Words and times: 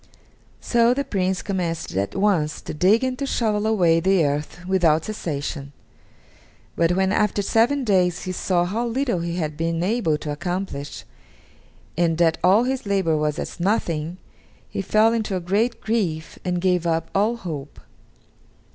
So 0.61 0.95
the 0.95 1.03
Prince 1.03 1.43
commenced 1.43 1.95
at 1.95 2.15
once 2.15 2.59
to 2.61 2.73
dig 2.73 3.03
and 3.03 3.19
to 3.19 3.27
shovel 3.27 3.67
away 3.67 3.99
the 3.99 4.25
earth 4.25 4.65
without 4.65 5.05
cessation, 5.05 5.73
but 6.75 6.93
when 6.93 7.11
after 7.11 7.43
seven 7.43 7.83
days 7.83 8.23
he 8.23 8.31
saw 8.31 8.65
how 8.65 8.87
little 8.87 9.19
he 9.19 9.35
had 9.35 9.55
been 9.55 9.83
able 9.83 10.17
to 10.17 10.31
accomplish, 10.31 11.03
and 11.95 12.17
that 12.17 12.39
all 12.43 12.63
his 12.63 12.87
labor 12.87 13.15
was 13.15 13.37
as 13.37 13.59
nothing, 13.59 14.17
he 14.71 14.81
fell 14.81 15.13
into 15.13 15.35
a 15.35 15.39
great 15.39 15.81
grief 15.81 16.39
and 16.43 16.61
gave 16.61 16.87
up 16.87 17.11
all 17.13 17.35
hope. 17.35 17.79